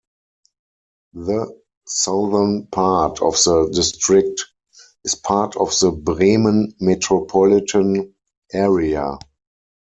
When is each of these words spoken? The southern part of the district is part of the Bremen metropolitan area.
The 1.13 1.61
southern 1.85 2.65
part 2.65 3.21
of 3.21 3.33
the 3.33 3.69
district 3.71 4.43
is 5.03 5.13
part 5.13 5.55
of 5.55 5.77
the 5.79 5.91
Bremen 5.91 6.73
metropolitan 6.79 8.15
area. 8.51 9.19